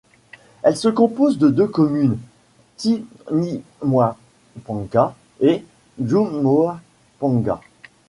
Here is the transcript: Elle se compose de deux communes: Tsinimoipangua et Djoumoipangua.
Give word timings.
Elle 0.63 0.75
se 0.77 0.87
compose 0.87 1.37
de 1.37 1.49
deux 1.49 1.67
communes: 1.67 2.17
Tsinimoipangua 2.79 5.15
et 5.41 5.63
Djoumoipangua. 6.03 7.61